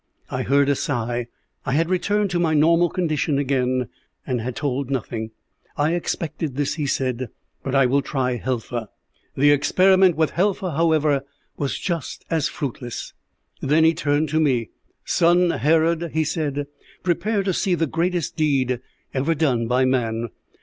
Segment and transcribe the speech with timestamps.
[0.31, 1.27] "I heard a sigh.
[1.63, 3.87] I had returned to my normal condition again,
[4.25, 5.29] and had told nothing.
[5.77, 7.29] "'I expected this,' he said,
[7.63, 8.89] 'but I will try Helfa.'
[9.37, 11.23] "The experiment with Helfa, however,
[11.55, 13.13] was just as fruitless.
[13.61, 14.71] "Then he turned to me.
[15.05, 16.65] 'Son Herod,' he said,
[17.03, 18.79] 'prepare to see the greatest deed
[19.13, 20.29] ever done by man.